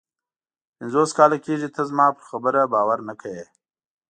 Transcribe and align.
پنځوس 0.77 1.09
کاله 1.17 1.37
کېږي 1.45 1.69
ته 1.75 1.81
زما 1.89 2.05
پر 2.15 2.23
خبره 2.29 2.61
باور 2.73 2.99
نه 3.07 3.13
کوې. 3.21 3.45